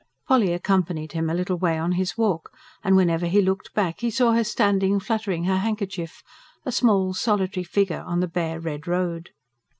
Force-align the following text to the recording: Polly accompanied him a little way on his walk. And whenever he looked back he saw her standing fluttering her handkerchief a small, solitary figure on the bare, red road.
Polly 0.27 0.51
accompanied 0.51 1.11
him 1.11 1.29
a 1.29 1.33
little 1.35 1.57
way 1.59 1.77
on 1.77 1.91
his 1.91 2.17
walk. 2.17 2.51
And 2.83 2.95
whenever 2.95 3.27
he 3.27 3.39
looked 3.39 3.71
back 3.75 3.99
he 3.99 4.09
saw 4.09 4.31
her 4.31 4.43
standing 4.43 4.99
fluttering 4.99 5.43
her 5.43 5.57
handkerchief 5.57 6.23
a 6.65 6.71
small, 6.71 7.13
solitary 7.13 7.63
figure 7.63 8.01
on 8.01 8.19
the 8.19 8.27
bare, 8.27 8.59
red 8.59 8.87
road. 8.87 9.29